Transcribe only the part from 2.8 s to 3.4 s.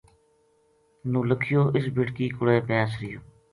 رہیو